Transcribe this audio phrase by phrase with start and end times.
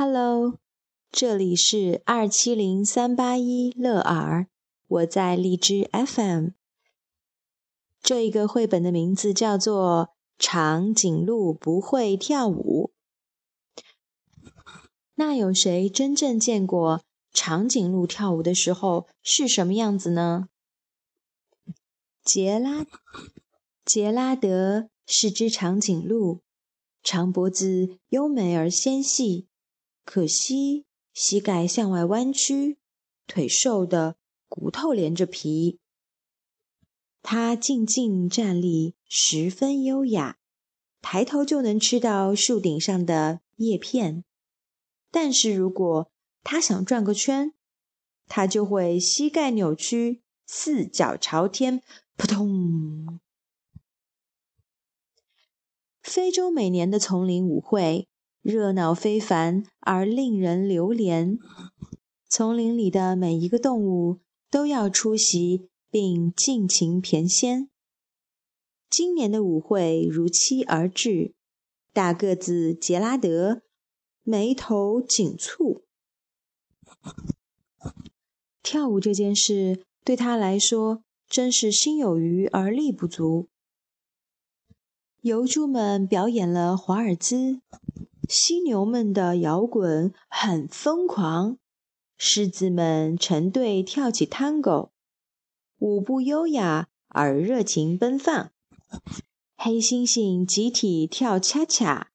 [0.00, 0.60] Hello，
[1.10, 4.46] 这里是二七零三八一乐尔，
[4.86, 6.50] 我在荔枝 FM。
[8.00, 12.92] 这一个绘本的名字叫做《长颈鹿不会跳舞》。
[15.16, 17.02] 那有谁真正见过
[17.32, 20.46] 长颈鹿跳舞的时候是什么样子呢？
[22.22, 22.86] 杰拉
[23.84, 26.42] 杰拉德是只长颈鹿，
[27.02, 29.48] 长脖子优美而纤细。
[30.10, 32.78] 可惜膝盖向外弯曲，
[33.26, 34.16] 腿瘦的
[34.48, 35.80] 骨头连着皮。
[37.20, 40.38] 他静静站立，十分优雅，
[41.02, 44.24] 抬头就能吃到树顶上的叶片。
[45.10, 46.10] 但是如果
[46.42, 47.52] 他想转个圈，
[48.24, 51.82] 他就会膝盖扭曲，四脚朝天，
[52.16, 53.20] 扑通！
[56.00, 58.08] 非洲每年的丛林舞会。
[58.48, 61.38] 热闹非凡而令人流连，
[62.30, 67.68] 丛林里的每一个动物都要出席并尽情翩跹。
[68.88, 71.34] 今年的舞会如期而至，
[71.92, 73.60] 大个子杰拉德
[74.22, 75.82] 眉头紧蹙。
[78.62, 83.50] 跳舞这件事对他来说真是心有余而力不足。
[85.20, 87.60] 游猪们表演了华尔兹。
[88.28, 91.56] 犀牛们的摇滚很疯狂，
[92.18, 94.90] 狮子们成对跳起探戈，
[95.78, 98.52] 舞步优雅而热情奔放。
[99.56, 102.10] 黑猩猩集体跳恰恰，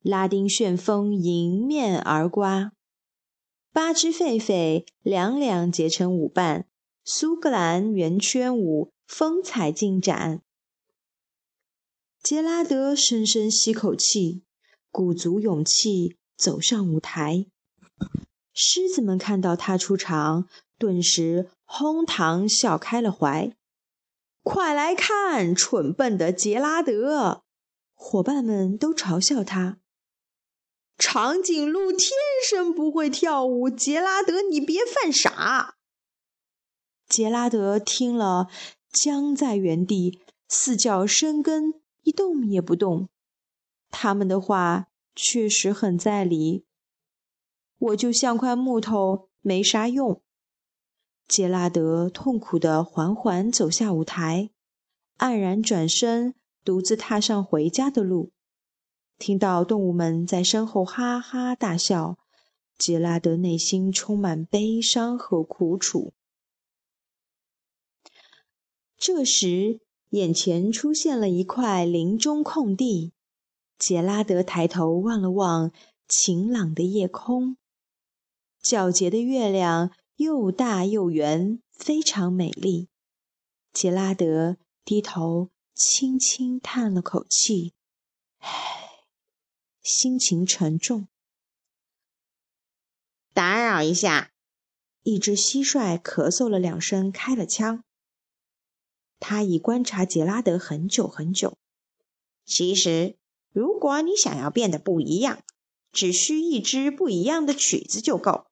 [0.00, 2.72] 拉丁旋风迎面而刮。
[3.72, 6.66] 八只狒狒两两结成舞伴，
[7.04, 10.42] 苏格兰圆圈舞风采尽展。
[12.22, 14.44] 杰拉德深深吸口气。
[14.92, 17.46] 鼓足勇气走上舞台，
[18.52, 20.46] 狮子们看到他出场，
[20.78, 23.56] 顿时哄堂笑开了怀。
[24.42, 27.42] 快来看，蠢笨的杰拉德！
[27.94, 29.78] 伙伴们都嘲笑他。
[30.98, 32.10] 长颈鹿天
[32.46, 35.76] 生不会跳舞，杰拉德，你别犯傻！
[37.08, 38.48] 杰拉德听了，
[38.92, 43.08] 僵在原地，四脚生根，一动也不动。
[44.02, 46.64] 他们的话确实很在理，
[47.78, 50.20] 我就像块木头，没啥用。
[51.28, 54.50] 杰拉德痛苦地缓缓走下舞台，
[55.18, 58.32] 黯然转身，独自踏上回家的路。
[59.18, 62.18] 听到动物们在身后哈哈大笑，
[62.76, 66.12] 杰拉德内心充满悲伤和苦楚。
[68.98, 73.12] 这时，眼前出现了一块林中空地。
[73.82, 75.72] 杰拉德抬头望了望
[76.06, 77.56] 晴朗的夜空，
[78.62, 82.88] 皎洁的月亮又大又圆，非常美丽。
[83.72, 87.74] 杰拉德低头轻轻叹了口气，
[88.38, 88.48] 唉，
[89.82, 91.08] 心情沉重。
[93.34, 94.30] 打扰一下，
[95.02, 97.82] 一只蟋蟀咳嗽了两声，开了枪。
[99.18, 101.58] 他已观察杰拉德很久很久，
[102.44, 103.16] 其实。
[103.52, 105.42] 如果你想要变得不一样，
[105.92, 108.46] 只需一支不一样的曲子就够。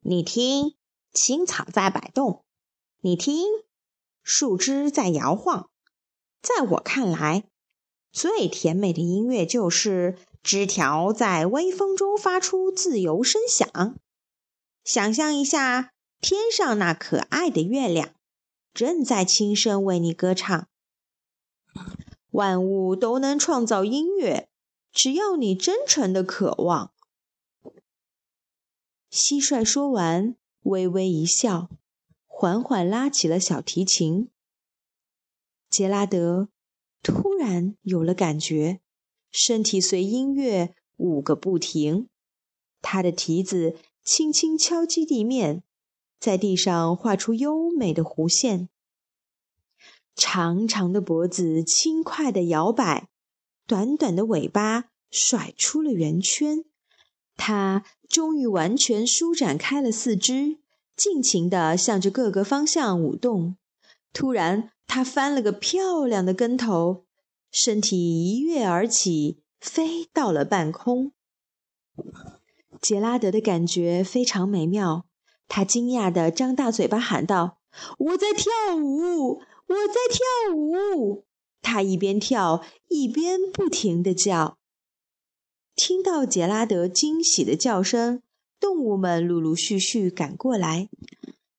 [0.00, 0.74] 你听，
[1.12, 2.44] 青草在摆动；
[3.00, 3.44] 你听，
[4.22, 5.70] 树枝在摇晃。
[6.42, 7.44] 在我看来，
[8.12, 13.96] 最甜美的音乐就是枝条在微风中发出自由声响。
[14.82, 18.14] 想象一下，天上那可爱的月亮，
[18.74, 20.68] 正在轻声为你歌唱。
[22.34, 24.48] 万物都能创造音乐，
[24.90, 26.92] 只要你真诚的渴望。
[29.08, 31.70] 蟋蟀说完，微微一笑，
[32.26, 34.30] 缓缓拉起了小提琴。
[35.70, 36.48] 杰拉德
[37.04, 38.80] 突然有了感觉，
[39.30, 42.08] 身体随音乐舞个不停。
[42.82, 45.62] 他的蹄子轻轻敲击地面，
[46.18, 48.68] 在地上画出优美的弧线。
[50.16, 53.08] 长长的脖子轻快地摇摆，
[53.66, 56.64] 短短的尾巴甩出了圆圈。
[57.36, 60.58] 它终于完全舒展开了四肢，
[60.96, 63.56] 尽情地向着各个方向舞动。
[64.12, 67.06] 突然，它翻了个漂亮的跟头，
[67.50, 71.10] 身体一跃而起，飞到了半空。
[72.80, 75.06] 杰拉德的感觉非常美妙，
[75.48, 77.58] 他惊讶地张大嘴巴喊道
[77.98, 81.24] ：“我在跳舞！”我在跳舞，
[81.62, 84.58] 他一边跳一边不停地叫。
[85.74, 88.22] 听到杰拉德惊喜的叫声，
[88.60, 90.88] 动物们陆陆续续赶过来。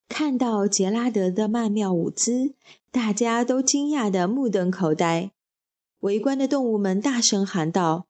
[0.08, 2.54] 看到杰拉德的曼妙舞姿，
[2.90, 5.32] 大家都惊讶得目瞪口呆。
[6.00, 8.06] 围观的动物们大声喊道：“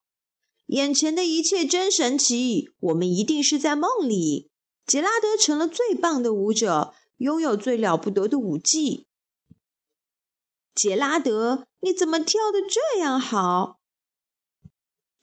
[0.67, 2.69] 眼前的一切真神奇！
[2.79, 4.51] 我们一定是在梦里。
[4.85, 9.06] 杰拉德成了最棒的舞者，拥有最了不得的舞技。
[10.77, 13.79] 杰拉德，你怎么跳得这样好？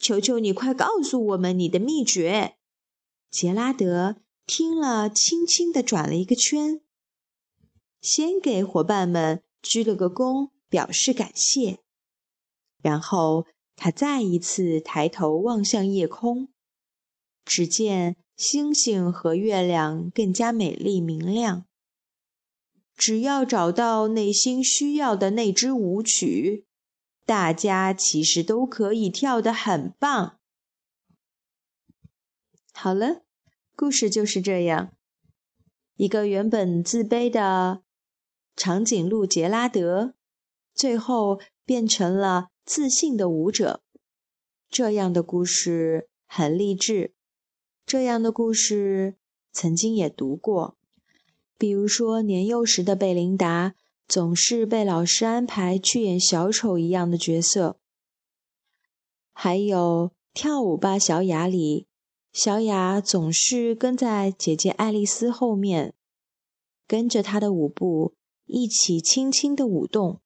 [0.00, 2.56] 求求你，快告诉我们你的秘诀！”
[3.30, 4.16] 杰拉德。
[4.46, 6.82] 听了，轻轻地转了一个圈，
[8.02, 11.78] 先给伙伴们鞠了个躬，表示感谢。
[12.82, 16.48] 然后他再一次抬头望向夜空，
[17.46, 21.64] 只见星星和月亮更加美丽明亮。
[22.96, 26.67] 只要找到内心需要的那支舞曲，
[27.25, 30.38] 大家其实都可以跳得很棒。
[32.73, 33.23] 好了。
[33.76, 34.93] 故事就是这样：
[35.96, 37.82] 一个原本自卑的
[38.55, 40.14] 长颈鹿杰拉德，
[40.73, 43.82] 最后变成了自信的舞者。
[44.69, 47.14] 这样的故事很励志。
[47.85, 49.17] 这样的故事
[49.50, 50.79] 曾经也读过，
[51.56, 53.74] 比如说年幼时的贝琳达
[54.08, 57.78] 总是被老师安排去演小丑一样的角色，
[59.32, 61.86] 还有《跳舞吧，小雅》里。
[62.32, 65.94] 小雅总是跟在姐姐爱丽丝后面，
[66.88, 68.14] 跟着她的舞步
[68.46, 70.20] 一起轻轻的舞动，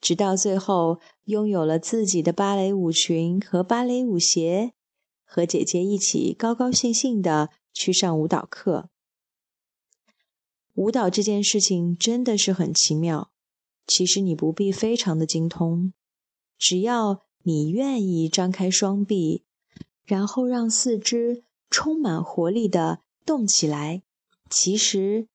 [0.00, 4.72] 直到最后拥有了自己的芭蕾舞裙和芭蕾舞鞋，
[5.26, 8.88] 和姐姐一起高高兴兴的去上舞蹈课。
[10.76, 13.30] 舞蹈这件事情真的是很奇妙，
[13.86, 15.92] 其实你不必非常的精通，
[16.56, 19.42] 只要你愿意张开双臂。
[20.04, 24.04] 然后让四肢充满活力的动起来，
[24.48, 25.26] 其实，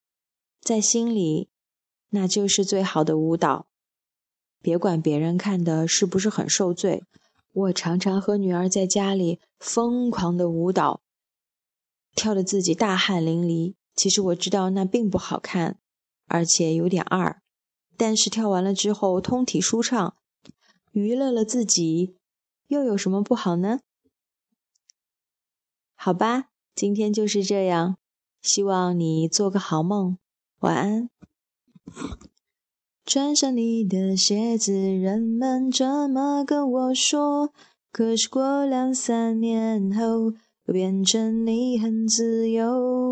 [0.61, 1.49] 在心里，
[2.11, 3.67] 那就是最好的舞蹈。
[4.61, 7.03] 别管别人看的是不是很受罪，
[7.51, 11.01] 我常常和女儿在家里疯狂的舞蹈，
[12.15, 13.73] 跳得自己大汗淋漓。
[13.95, 15.79] 其实我知道那并不好看，
[16.27, 17.41] 而且有点二，
[17.97, 20.15] 但是跳完了之后通体舒畅，
[20.91, 22.15] 娱乐了自己，
[22.67, 23.81] 又有什么不好呢？
[25.95, 27.97] 好吧，今天就是这样。
[28.41, 30.17] 希望你做个好梦，
[30.61, 31.09] 晚安。
[33.05, 37.53] 穿上你的鞋子，人们这么跟我说。
[37.91, 40.33] 可是过两三年后，
[40.65, 43.10] 又变成你很自由。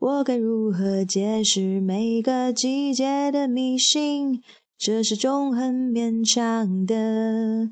[0.00, 4.40] 我该如何解释每个季节的迷信？
[4.78, 7.70] 这是种很勉强的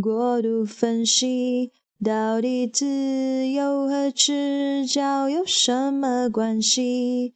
[0.00, 1.72] 过度分析。
[2.02, 7.34] 到底自由和赤脚有什么关系？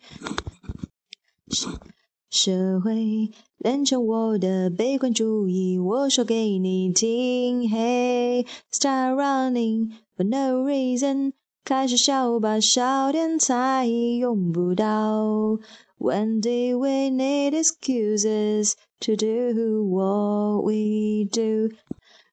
[2.30, 7.68] 社会练成我的悲观主义，我说给你听。
[7.68, 11.32] Hey, start running for no reason，
[11.70, 15.56] 开始笑吧，少点才用不到。
[15.98, 21.72] One day we need excuses to do what we do。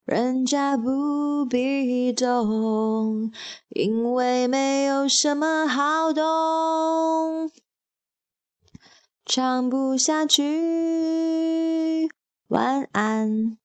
[0.06, 3.32] 人家不必懂，
[3.70, 7.52] 因为没有什么好懂。
[9.24, 12.10] 唱不下去，
[12.48, 13.60] 晚安。